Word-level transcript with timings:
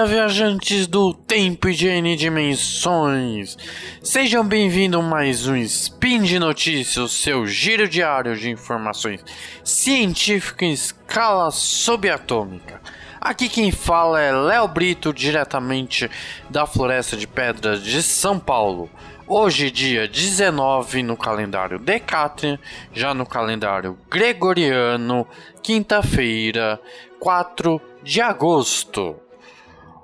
dia, 0.00 0.04
viajantes 0.04 0.86
do 0.86 1.12
tempo 1.12 1.68
e 1.68 1.74
de 1.74 1.88
N 1.88 2.16
dimensões! 2.16 3.56
Sejam 4.02 4.44
bem-vindos 4.44 5.00
a 5.00 5.02
mais 5.02 5.46
um 5.46 5.56
Spin 5.56 6.22
de 6.22 6.38
Notícias, 6.38 7.12
seu 7.12 7.46
giro 7.46 7.88
diário 7.88 8.36
de 8.36 8.50
informações 8.50 9.22
científicas 9.64 10.68
em 10.68 10.72
escala 10.72 11.50
subatômica. 11.50 12.80
Aqui 13.20 13.48
quem 13.48 13.70
fala 13.70 14.20
é 14.20 14.32
Léo 14.32 14.68
Brito, 14.68 15.12
diretamente 15.12 16.10
da 16.48 16.66
Floresta 16.66 17.16
de 17.16 17.26
Pedras 17.26 17.82
de 17.82 18.02
São 18.02 18.38
Paulo. 18.38 18.88
Hoje, 19.26 19.70
dia 19.70 20.08
19 20.08 21.02
no 21.02 21.16
calendário 21.16 21.78
Decatrian, 21.78 22.58
já 22.92 23.12
no 23.12 23.26
calendário 23.26 23.98
Gregoriano, 24.10 25.26
quinta-feira, 25.62 26.80
4 27.18 27.80
de 28.02 28.20
agosto. 28.20 29.16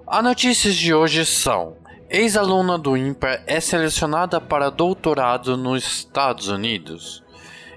As 0.08 0.22
notícias 0.22 0.76
de 0.76 0.94
hoje 0.94 1.26
são: 1.26 1.76
ex-aluna 2.08 2.78
do 2.78 2.96
IMPA 2.96 3.42
é 3.44 3.58
selecionada 3.58 4.40
para 4.40 4.70
doutorado 4.70 5.56
nos 5.56 5.84
Estados 5.84 6.46
Unidos 6.46 7.24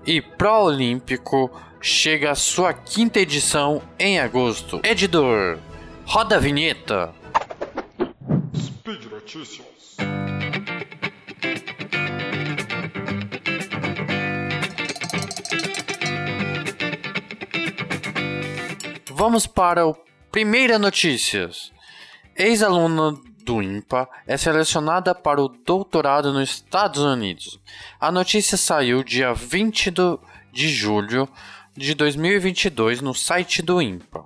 e 0.05 0.22
pró-olímpico 0.22 1.50
chega 1.82 2.30
à 2.30 2.36
sua 2.36 2.72
quinta 2.72 3.20
edição 3.20 3.82
em 3.98 4.20
agosto. 4.20 4.80
Editor, 4.84 5.58
roda 6.05 6.36
a 6.36 6.40
vinheta. 6.40 7.12
Speed 8.55 9.05
Notícias. 9.05 9.98
Vamos 19.10 19.48
para 19.48 19.88
o 19.88 19.98
primeira 20.32 20.77
notícias. 20.77 21.71
Ex-aluna 22.40 23.20
do 23.43 23.62
IMPA 23.62 24.07
é 24.26 24.37
selecionada 24.37 25.13
para 25.13 25.41
o 25.41 25.49
doutorado 25.49 26.32
nos 26.32 26.51
Estados 26.51 27.01
Unidos. 27.01 27.59
A 27.99 28.09
notícia 28.13 28.55
saiu 28.55 29.04
dia 29.04 29.34
20 29.34 29.91
de 30.49 30.70
julho 30.70 31.27
de 31.76 31.93
2022 31.93 33.01
no 33.01 33.13
site 33.13 33.62
do 33.62 33.81
IMPA. 33.81 34.23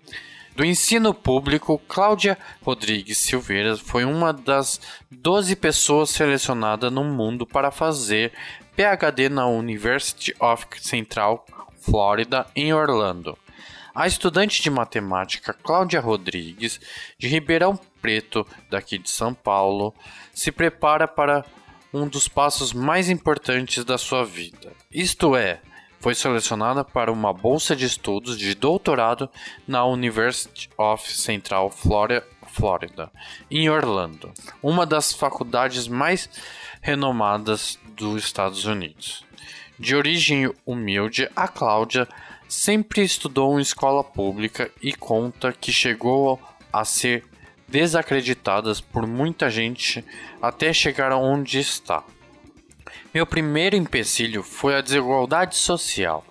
Do 0.55 0.63
ensino 0.63 1.11
público, 1.11 1.81
Cláudia 1.87 2.37
Rodrigues 2.61 3.17
Silveira 3.17 3.75
foi 3.77 4.05
uma 4.05 4.31
das 4.31 4.79
12 5.09 5.55
pessoas 5.55 6.11
selecionadas 6.11 6.91
no 6.91 7.03
mundo 7.03 7.47
para 7.47 7.71
fazer 7.71 8.31
PhD 8.75 9.27
na 9.27 9.47
University 9.47 10.35
of 10.39 10.67
Central 10.79 11.43
Florida, 11.79 12.45
em 12.55 12.71
Orlando. 12.75 13.35
A 13.95 14.07
estudante 14.07 14.59
de 14.59 14.71
matemática 14.71 15.53
Cláudia 15.53 16.01
Rodrigues, 16.01 16.81
de 17.15 17.27
Ribeirão 17.27 17.79
Preto, 18.01 18.45
daqui 18.67 18.97
de 18.97 19.11
São 19.11 19.35
Paulo, 19.35 19.93
se 20.33 20.51
prepara 20.51 21.07
para 21.07 21.45
um 21.93 22.07
dos 22.07 22.27
passos 22.27 22.73
mais 22.73 23.07
importantes 23.07 23.85
da 23.85 23.99
sua 23.99 24.25
vida. 24.25 24.73
Isto 24.91 25.35
é, 25.35 25.61
foi 25.99 26.15
selecionada 26.15 26.83
para 26.83 27.11
uma 27.11 27.31
bolsa 27.31 27.75
de 27.75 27.85
estudos 27.85 28.35
de 28.35 28.55
doutorado 28.55 29.29
na 29.67 29.85
University 29.85 30.67
of 30.75 31.15
Central 31.15 31.69
Florida, 31.69 33.11
em 33.51 33.69
Orlando, 33.69 34.33
uma 34.61 34.87
das 34.87 35.13
faculdades 35.13 35.87
mais 35.87 36.27
renomadas 36.81 37.77
dos 37.95 38.23
Estados 38.23 38.65
Unidos. 38.65 39.23
De 39.77 39.95
origem 39.95 40.51
humilde, 40.65 41.29
a 41.35 41.47
Cláudia 41.47 42.07
sempre 42.53 43.01
estudou 43.01 43.57
em 43.57 43.63
escola 43.63 44.03
pública 44.03 44.69
e 44.79 44.93
conta 44.93 45.51
que 45.51 45.73
chegou 45.73 46.39
a 46.71 46.85
ser 46.85 47.25
desacreditada 47.67 48.71
por 48.91 49.07
muita 49.07 49.49
gente 49.49 50.05
até 50.39 50.71
chegar 50.71 51.11
onde 51.13 51.59
está. 51.59 52.03
Meu 53.11 53.25
primeiro 53.25 53.75
empecilho 53.75 54.43
foi 54.43 54.75
a 54.75 54.81
desigualdade 54.81 55.55
social. 55.57 56.23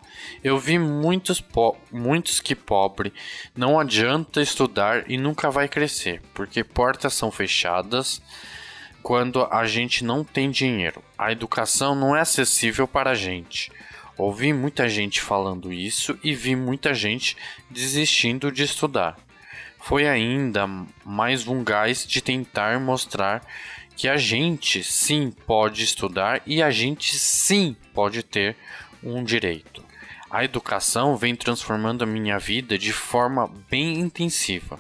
Eu 0.45 0.59
vi 0.59 0.79
muitos, 0.79 1.45
muitos 1.91 2.39
que 2.39 2.55
pobre 2.55 3.13
não 3.57 3.79
adianta 3.79 4.41
estudar 4.41 5.11
e 5.11 5.17
nunca 5.17 5.51
vai 5.51 5.69
crescer, 5.69 6.23
porque 6.33 6.63
portas 6.63 7.15
são 7.15 7.33
fechadas 7.33 8.23
quando 9.03 9.45
a 9.51 9.67
gente 9.67 10.05
não 10.05 10.23
tem 10.23 10.53
dinheiro. 10.53 11.03
A 11.19 11.33
educação 11.33 11.97
não 11.97 12.15
é 12.15 12.21
acessível 12.21 12.87
para 12.87 13.11
a 13.11 13.15
gente. 13.15 13.73
Ouvi 14.25 14.53
muita 14.53 14.89
gente 14.89 15.21
falando 15.21 15.73
isso 15.73 16.17
e 16.23 16.33
vi 16.33 16.55
muita 16.55 16.95
gente 16.95 17.37
desistindo 17.69 18.53
de 18.53 18.63
estudar. 18.63 19.19
Foi 19.81 20.07
ainda 20.07 20.65
mais 21.05 21.49
um 21.49 21.65
gás 21.65 22.07
de 22.07 22.21
tentar 22.21 22.79
mostrar 22.79 23.45
que 23.97 24.07
a 24.07 24.17
gente 24.17 24.85
sim 24.85 25.33
pode 25.45 25.83
estudar 25.83 26.41
e 26.47 26.63
a 26.63 26.71
gente 26.71 27.19
sim 27.19 27.75
pode 27.93 28.23
ter 28.23 28.55
um 29.03 29.25
direito. 29.25 29.85
A 30.31 30.45
educação 30.45 31.17
vem 31.17 31.35
transformando 31.35 32.05
a 32.05 32.07
minha 32.07 32.39
vida 32.39 32.79
de 32.79 32.93
forma 32.93 33.51
bem 33.69 33.99
intensiva. 33.99 34.79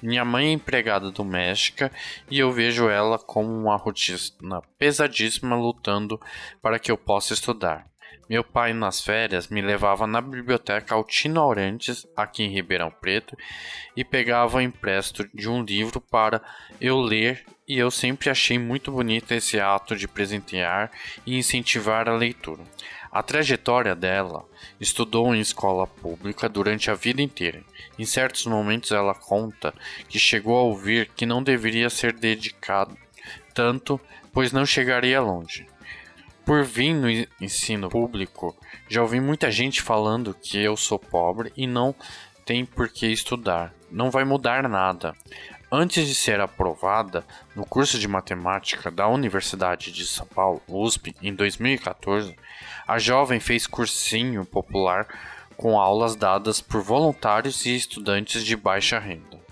Minha 0.00 0.24
mãe 0.24 0.50
é 0.50 0.52
empregada 0.52 1.10
doméstica 1.10 1.90
e 2.30 2.38
eu 2.38 2.52
vejo 2.52 2.88
ela 2.88 3.18
como 3.18 3.50
uma 3.52 3.76
rotina 3.76 4.62
pesadíssima 4.78 5.56
lutando 5.56 6.20
para 6.62 6.78
que 6.78 6.92
eu 6.92 6.96
possa 6.96 7.34
estudar. 7.34 7.92
Meu 8.28 8.42
pai, 8.42 8.72
nas 8.72 9.02
férias, 9.02 9.48
me 9.48 9.60
levava 9.60 10.06
na 10.06 10.20
biblioteca 10.20 10.94
Altino 10.94 11.40
Aurantes, 11.40 12.06
aqui 12.16 12.42
em 12.42 12.48
Ribeirão 12.48 12.90
Preto, 12.90 13.36
e 13.94 14.02
pegava 14.02 14.56
o 14.56 14.60
empresto 14.62 15.28
de 15.34 15.46
um 15.48 15.62
livro 15.62 16.00
para 16.00 16.40
eu 16.80 17.00
ler, 17.00 17.44
e 17.68 17.78
eu 17.78 17.90
sempre 17.90 18.30
achei 18.30 18.58
muito 18.58 18.90
bonito 18.90 19.32
esse 19.32 19.60
ato 19.60 19.94
de 19.94 20.08
presentear 20.08 20.90
e 21.26 21.36
incentivar 21.36 22.08
a 22.08 22.16
leitura. 22.16 22.62
A 23.12 23.22
trajetória 23.22 23.94
dela 23.94 24.44
estudou 24.80 25.34
em 25.34 25.40
escola 25.40 25.86
pública 25.86 26.48
durante 26.48 26.90
a 26.90 26.94
vida 26.94 27.20
inteira. 27.20 27.62
Em 27.98 28.06
certos 28.06 28.46
momentos, 28.46 28.90
ela 28.90 29.14
conta 29.14 29.74
que 30.08 30.18
chegou 30.18 30.56
a 30.58 30.62
ouvir 30.62 31.10
que 31.14 31.26
não 31.26 31.42
deveria 31.42 31.90
ser 31.90 32.14
dedicado 32.14 32.96
tanto, 33.52 34.00
pois 34.32 34.50
não 34.50 34.66
chegaria 34.66 35.20
longe. 35.20 35.66
Por 36.44 36.62
vir 36.62 36.92
no 36.92 37.08
ensino 37.40 37.88
público, 37.88 38.54
já 38.88 39.00
ouvi 39.00 39.18
muita 39.18 39.50
gente 39.50 39.80
falando 39.80 40.34
que 40.34 40.58
eu 40.58 40.76
sou 40.76 40.98
pobre 40.98 41.50
e 41.56 41.66
não 41.66 41.94
tem 42.44 42.66
por 42.66 42.88
que 42.88 43.06
estudar. 43.06 43.72
Não 43.90 44.10
vai 44.10 44.24
mudar 44.24 44.68
nada. 44.68 45.14
Antes 45.72 46.06
de 46.06 46.14
ser 46.14 46.40
aprovada 46.40 47.24
no 47.56 47.64
curso 47.64 47.98
de 47.98 48.06
matemática 48.06 48.90
da 48.90 49.08
Universidade 49.08 49.90
de 49.90 50.06
São 50.06 50.26
Paulo, 50.26 50.60
USP, 50.68 51.16
em 51.22 51.34
2014, 51.34 52.36
a 52.86 52.98
jovem 52.98 53.40
fez 53.40 53.66
cursinho 53.66 54.44
popular 54.44 55.08
com 55.56 55.80
aulas 55.80 56.14
dadas 56.14 56.60
por 56.60 56.82
voluntários 56.82 57.64
e 57.64 57.74
estudantes 57.74 58.44
de 58.44 58.54
baixa 58.54 58.98
renda. 58.98 59.42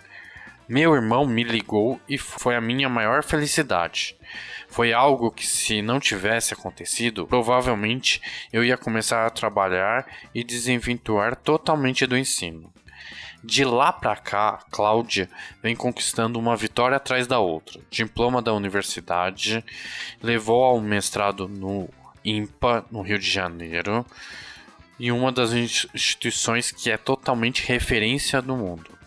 Meu 0.69 0.95
irmão 0.95 1.27
me 1.27 1.43
ligou 1.43 2.01
e 2.09 2.17
foi 2.17 2.55
a 2.55 2.61
minha 2.61 2.89
maior 2.89 3.25
felicidade. 3.25 4.17
Foi 4.73 4.91
algo 4.91 5.31
que, 5.31 5.47
se 5.47 5.83
não 5.83 6.01
tivesse 6.01 6.55
acontecido, 6.55 7.27
provavelmente 7.27 8.23
eu 8.51 8.65
ia 8.65 8.79
começar 8.79 9.27
a 9.27 9.31
trabalhar 9.31 10.07
e 10.35 10.43
desenventuar 10.43 11.37
totalmente 11.37 12.07
do 12.07 12.17
ensino. 12.17 12.73
De 13.45 13.65
lá 13.65 13.93
para 13.93 14.17
cá, 14.17 14.65
Cláudia 14.71 15.29
vem 15.63 15.77
conquistando 15.77 16.39
uma 16.39 16.57
vitória 16.57 16.97
atrás 16.97 17.27
da 17.27 17.39
outra. 17.39 17.83
Diploma 17.91 18.41
da 18.41 18.55
universidade, 18.55 19.63
levou 20.23 20.65
ao 20.65 20.81
mestrado 20.81 21.47
no 21.47 21.87
IMPA, 22.25 22.87
no 22.91 23.03
Rio 23.03 23.19
de 23.19 23.31
Janeiro, 23.31 24.07
e 24.99 25.13
uma 25.13 25.31
das 25.31 25.53
instituições 25.53 26.71
que 26.73 26.91
é 26.91 26.97
totalmente 26.97 27.67
referência 27.67 28.41
no 28.41 28.57
mundo. 28.57 29.02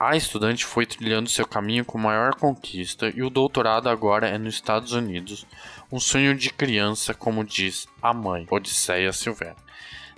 A 0.00 0.16
estudante 0.16 0.64
foi 0.64 0.84
trilhando 0.84 1.28
seu 1.28 1.46
caminho 1.46 1.84
com 1.84 1.96
maior 1.96 2.34
conquista 2.34 3.12
e 3.14 3.22
o 3.22 3.30
doutorado 3.30 3.88
agora 3.88 4.28
é 4.28 4.36
nos 4.36 4.54
Estados 4.54 4.92
Unidos, 4.92 5.46
um 5.92 6.00
sonho 6.00 6.34
de 6.34 6.50
criança, 6.50 7.14
como 7.14 7.44
diz 7.44 7.86
a 8.02 8.12
mãe, 8.12 8.48
Odisseia 8.50 9.12
Silveira. 9.12 9.54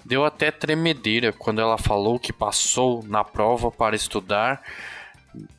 Deu 0.02 0.24
até 0.24 0.50
tremedeira 0.50 1.34
quando 1.34 1.60
ela 1.60 1.76
falou 1.76 2.18
que 2.18 2.32
passou 2.32 3.02
na 3.02 3.22
prova 3.22 3.70
para 3.70 3.94
estudar 3.94 4.62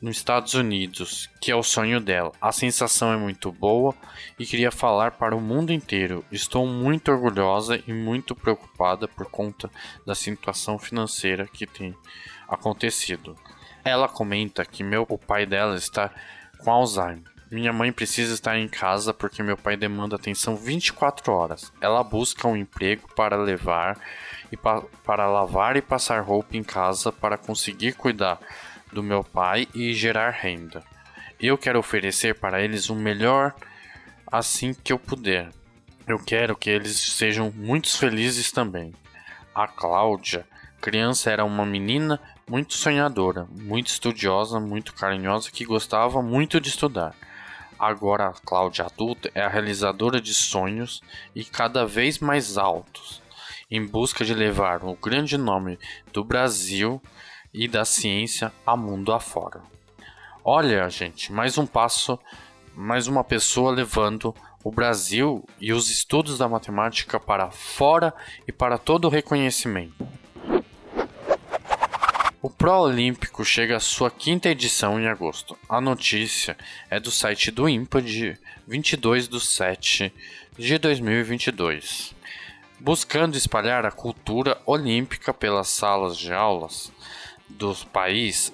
nos 0.02 0.16
Estados 0.16 0.54
Unidos, 0.54 1.30
que 1.40 1.52
é 1.52 1.54
o 1.54 1.62
sonho 1.62 2.00
dela. 2.00 2.32
A 2.40 2.50
sensação 2.50 3.12
é 3.12 3.16
muito 3.16 3.52
boa 3.52 3.94
e 4.36 4.44
queria 4.44 4.72
falar 4.72 5.12
para 5.12 5.36
o 5.36 5.40
mundo 5.40 5.72
inteiro. 5.72 6.24
Estou 6.32 6.66
muito 6.66 7.12
orgulhosa 7.12 7.80
e 7.86 7.92
muito 7.92 8.34
preocupada 8.34 9.06
por 9.06 9.26
conta 9.26 9.70
da 10.04 10.16
situação 10.16 10.80
financeira 10.80 11.46
que 11.46 11.64
tem 11.64 11.94
acontecido. 12.48 13.36
Ela 13.88 14.08
comenta 14.08 14.64
que 14.64 14.84
meu, 14.84 15.06
o 15.08 15.18
pai 15.18 15.46
dela 15.46 15.76
está 15.76 16.10
com 16.58 16.70
Alzheimer. 16.70 17.22
Minha 17.50 17.72
mãe 17.72 17.90
precisa 17.90 18.34
estar 18.34 18.58
em 18.58 18.68
casa 18.68 19.14
porque 19.14 19.42
meu 19.42 19.56
pai 19.56 19.74
demanda 19.74 20.16
atenção 20.16 20.54
24 20.54 21.32
horas. 21.32 21.72
Ela 21.80 22.04
busca 22.04 22.46
um 22.46 22.54
emprego 22.54 23.08
para 23.16 23.36
levar 23.36 23.98
e 24.52 24.56
pa 24.56 24.82
para 25.02 25.26
lavar 25.26 25.76
e 25.76 25.82
passar 25.82 26.20
roupa 26.20 26.58
em 26.58 26.62
casa 26.62 27.10
para 27.10 27.38
conseguir 27.38 27.94
cuidar 27.94 28.38
do 28.92 29.02
meu 29.02 29.24
pai 29.24 29.66
e 29.74 29.94
gerar 29.94 30.30
renda. 30.30 30.82
Eu 31.40 31.56
quero 31.56 31.78
oferecer 31.78 32.34
para 32.34 32.60
eles 32.60 32.90
o 32.90 32.94
melhor 32.94 33.54
assim 34.30 34.74
que 34.74 34.92
eu 34.92 34.98
puder. 34.98 35.48
Eu 36.06 36.18
quero 36.18 36.54
que 36.54 36.68
eles 36.68 36.98
sejam 36.98 37.50
muito 37.54 37.96
felizes 37.96 38.52
também. 38.52 38.92
A 39.58 39.66
Cláudia, 39.66 40.46
criança, 40.80 41.32
era 41.32 41.44
uma 41.44 41.66
menina 41.66 42.20
muito 42.48 42.74
sonhadora, 42.74 43.48
muito 43.50 43.88
estudiosa, 43.88 44.60
muito 44.60 44.94
carinhosa 44.94 45.50
que 45.50 45.64
gostava 45.64 46.22
muito 46.22 46.60
de 46.60 46.68
estudar. 46.68 47.12
Agora 47.76 48.28
a 48.28 48.32
Cláudia 48.34 48.84
adulta 48.84 49.32
é 49.34 49.42
a 49.42 49.48
realizadora 49.48 50.20
de 50.20 50.32
sonhos 50.32 51.02
e 51.34 51.44
cada 51.44 51.84
vez 51.84 52.20
mais 52.20 52.56
altos, 52.56 53.20
em 53.68 53.84
busca 53.84 54.24
de 54.24 54.32
levar 54.32 54.84
o 54.84 54.94
grande 54.94 55.36
nome 55.36 55.76
do 56.12 56.22
Brasil 56.22 57.02
e 57.52 57.66
da 57.66 57.84
ciência 57.84 58.52
a 58.64 58.76
mundo 58.76 59.12
afora. 59.12 59.60
Olha, 60.44 60.88
gente, 60.88 61.32
mais 61.32 61.58
um 61.58 61.66
passo, 61.66 62.16
mais 62.76 63.08
uma 63.08 63.24
pessoa 63.24 63.72
levando 63.72 64.32
o 64.68 64.70
Brasil 64.70 65.48
e 65.58 65.72
os 65.72 65.88
estudos 65.88 66.36
da 66.36 66.46
matemática 66.46 67.18
para 67.18 67.50
fora 67.50 68.12
e 68.46 68.52
para 68.52 68.76
todo 68.76 69.06
o 69.06 69.08
reconhecimento. 69.08 70.06
O 72.42 72.50
Pró-Olímpico 72.50 73.46
chega 73.46 73.78
à 73.78 73.80
sua 73.80 74.10
quinta 74.10 74.50
edição 74.50 75.00
em 75.00 75.08
agosto. 75.08 75.56
A 75.66 75.80
notícia 75.80 76.54
é 76.90 77.00
do 77.00 77.10
site 77.10 77.50
do 77.50 77.66
IMPA 77.66 78.02
de 78.02 78.36
22 78.66 79.26
de 79.26 79.40
7 79.40 80.12
de 80.58 80.76
2022. 80.76 82.14
Buscando 82.78 83.38
espalhar 83.38 83.86
a 83.86 83.90
cultura 83.90 84.60
olímpica 84.66 85.32
pelas 85.32 85.68
salas 85.68 86.14
de 86.14 86.30
aulas 86.30 86.92
do 87.48 87.74
país, 87.86 88.52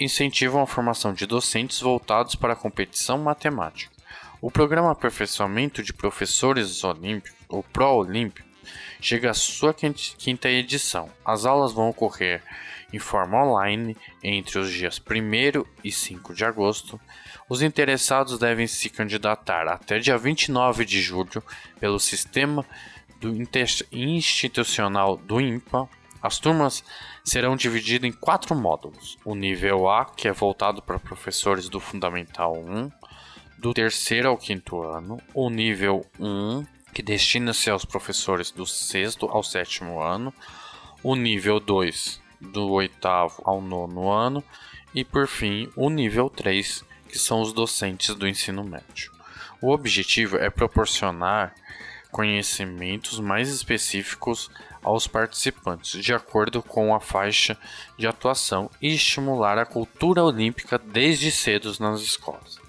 incentivam 0.00 0.62
a 0.62 0.66
formação 0.66 1.12
de 1.12 1.26
docentes 1.26 1.78
voltados 1.78 2.34
para 2.34 2.54
a 2.54 2.56
competição 2.56 3.18
matemática. 3.18 3.92
O 4.42 4.50
programa 4.50 4.90
Aperfeiçoamento 4.90 5.84
de 5.84 5.92
Professores 5.92 6.82
Olímpicos, 6.82 7.38
ou 7.48 7.62
Pró-Olímpico, 7.62 8.48
chega 9.00 9.30
à 9.30 9.34
sua 9.34 9.72
quinta 9.72 10.50
edição. 10.50 11.08
As 11.24 11.46
aulas 11.46 11.72
vão 11.72 11.88
ocorrer 11.88 12.42
em 12.92 12.98
forma 12.98 13.40
online 13.40 13.96
entre 14.20 14.58
os 14.58 14.68
dias 14.68 14.98
1 15.00 15.64
e 15.84 15.92
5 15.92 16.34
de 16.34 16.44
agosto. 16.44 17.00
Os 17.48 17.62
interessados 17.62 18.36
devem 18.36 18.66
se 18.66 18.90
candidatar 18.90 19.68
até 19.68 20.00
dia 20.00 20.18
29 20.18 20.84
de 20.84 21.00
julho 21.00 21.40
pelo 21.78 22.00
sistema 22.00 22.66
do 23.20 23.32
institucional 23.92 25.16
do 25.18 25.40
IMPA. 25.40 25.88
As 26.20 26.40
turmas 26.40 26.82
serão 27.24 27.54
divididas 27.54 28.10
em 28.10 28.12
quatro 28.12 28.56
módulos: 28.56 29.16
o 29.24 29.36
nível 29.36 29.88
A, 29.88 30.04
que 30.04 30.26
é 30.26 30.32
voltado 30.32 30.82
para 30.82 30.98
professores 30.98 31.68
do 31.68 31.78
Fundamental 31.78 32.56
1, 32.56 32.90
do 33.62 33.72
terceiro 33.72 34.28
ao 34.28 34.36
quinto 34.36 34.82
ano, 34.82 35.22
o 35.32 35.48
nível 35.48 36.04
1, 36.18 36.66
que 36.92 37.00
destina-se 37.00 37.70
aos 37.70 37.84
professores 37.84 38.50
do 38.50 38.66
sexto 38.66 39.26
ao 39.26 39.40
sétimo 39.44 40.02
ano, 40.02 40.34
o 41.00 41.14
nível 41.14 41.60
2, 41.60 42.20
do 42.40 42.70
oitavo 42.72 43.40
ao 43.44 43.60
nono 43.60 44.10
ano, 44.10 44.42
e 44.92 45.04
por 45.04 45.28
fim 45.28 45.70
o 45.76 45.88
nível 45.88 46.28
3, 46.28 46.84
que 47.08 47.16
são 47.16 47.40
os 47.40 47.52
docentes 47.52 48.12
do 48.16 48.26
ensino 48.26 48.64
médio. 48.64 49.12
O 49.60 49.70
objetivo 49.70 50.38
é 50.38 50.50
proporcionar 50.50 51.54
conhecimentos 52.10 53.20
mais 53.20 53.48
específicos 53.48 54.50
aos 54.82 55.06
participantes, 55.06 56.02
de 56.02 56.12
acordo 56.12 56.64
com 56.64 56.92
a 56.92 56.98
faixa 56.98 57.56
de 57.96 58.08
atuação, 58.08 58.68
e 58.82 58.92
estimular 58.92 59.56
a 59.56 59.64
cultura 59.64 60.24
olímpica 60.24 60.80
desde 60.80 61.30
cedo 61.30 61.72
nas 61.78 62.00
escolas. 62.00 62.61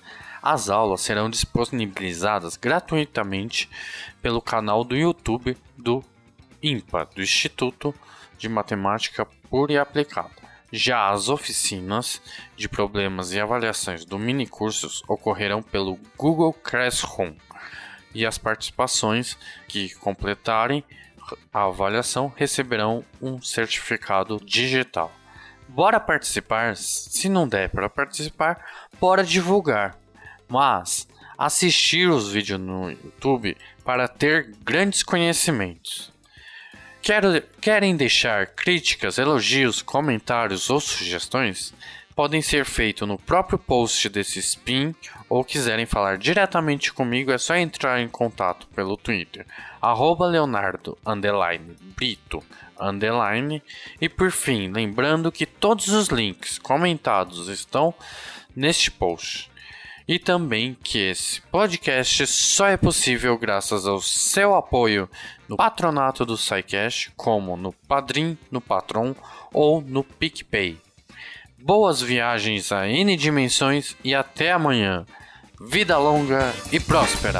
As 0.43 0.69
aulas 0.69 0.99
serão 0.99 1.29
disponibilizadas 1.29 2.57
gratuitamente 2.57 3.69
pelo 4.21 4.41
canal 4.41 4.83
do 4.83 4.93
YouTube 4.93 5.55
do 5.77 6.03
IMPA, 6.61 7.07
do 7.15 7.21
Instituto 7.21 7.95
de 8.37 8.49
Matemática 8.49 9.25
Pura 9.49 9.71
e 9.71 9.77
Aplicada. 9.77 10.31
Já 10.69 11.09
as 11.09 11.29
oficinas 11.29 12.21
de 12.57 12.67
problemas 12.67 13.31
e 13.31 13.39
avaliações 13.39 14.03
do 14.03 14.19
minicursos 14.19 15.01
ocorrerão 15.07 15.63
pelo 15.63 15.97
Google 16.17 16.51
Classroom 16.51 17.35
e 18.13 18.25
as 18.25 18.37
participações 18.37 19.37
que 19.65 19.95
completarem 19.95 20.83
a 21.53 21.67
avaliação 21.67 22.33
receberão 22.35 23.05
um 23.21 23.41
certificado 23.41 24.41
digital. 24.43 25.09
Bora 25.69 26.01
participar? 26.01 26.75
Se 26.75 27.29
não 27.29 27.47
der 27.47 27.69
para 27.69 27.89
participar, 27.89 28.59
bora 28.99 29.23
divulgar. 29.23 30.02
Mas 30.47 31.07
assistir 31.37 32.09
os 32.09 32.31
vídeos 32.31 32.59
no 32.59 32.89
YouTube 32.89 33.57
para 33.83 34.07
ter 34.07 34.55
grandes 34.63 35.03
conhecimentos. 35.03 36.11
Quero, 37.01 37.41
querem 37.59 37.97
deixar 37.97 38.47
críticas, 38.47 39.17
elogios, 39.17 39.81
comentários 39.81 40.69
ou 40.69 40.79
sugestões? 40.79 41.73
Podem 42.15 42.41
ser 42.41 42.63
feitos 42.63 43.07
no 43.07 43.17
próprio 43.17 43.57
post 43.57 44.07
desse 44.07 44.39
spin 44.39 44.95
ou 45.27 45.43
quiserem 45.43 45.85
falar 45.85 46.17
diretamente 46.17 46.93
comigo 46.93 47.31
é 47.31 47.37
só 47.37 47.55
entrar 47.55 47.99
em 47.99 48.07
contato 48.07 48.67
pelo 48.67 48.95
Twitter 48.95 49.45
arroba 49.81 50.27
Leonardo 50.27 50.97
underline, 51.05 51.75
Brito 51.97 52.41
underline 52.79 53.61
e 53.99 54.07
por 54.07 54.31
fim 54.31 54.71
lembrando 54.71 55.31
que 55.31 55.45
todos 55.45 55.89
os 55.89 56.07
links 56.07 56.57
comentados 56.59 57.47
estão 57.49 57.93
neste 58.55 58.91
post 58.91 59.51
e 60.07 60.19
também 60.19 60.77
que 60.83 61.00
esse 61.00 61.41
podcast 61.44 62.27
só 62.27 62.67
é 62.67 62.77
possível 62.77 63.38
graças 63.38 63.85
ao 63.85 64.01
seu 64.01 64.55
apoio 64.55 65.09
no 65.47 65.57
patronato 65.57 66.25
do 66.25 66.38
SciCash, 66.38 67.11
como 67.15 67.55
no 67.55 67.73
Padrim, 67.88 68.38
no 68.51 68.59
Patron 68.59 69.15
ou 69.53 69.81
no 69.81 70.03
PicPay. 70.03 70.77
Boas 71.57 72.01
viagens 72.01 72.71
a 72.71 72.88
N 72.88 73.15
dimensões 73.15 73.95
e 74.03 74.13
até 74.13 74.51
amanhã. 74.51 75.05
Vida 75.61 75.97
longa 75.97 76.53
e 76.71 76.79
próspera! 76.79 77.39